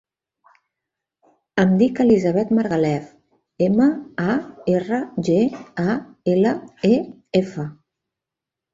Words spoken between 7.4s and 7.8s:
efa.